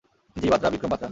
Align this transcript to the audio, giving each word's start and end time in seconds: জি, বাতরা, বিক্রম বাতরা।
জি, 0.35 0.47
বাতরা, 0.51 0.69
বিক্রম 0.69 0.89
বাতরা। 0.89 0.99